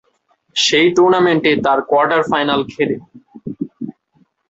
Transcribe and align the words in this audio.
সেই 0.55 0.87
টুর্নামেন্টে 0.95 1.51
তার 1.65 1.79
কোয়ার্টার 1.89 2.21
ফাইনাল 2.31 2.61
খেলে। 2.71 2.95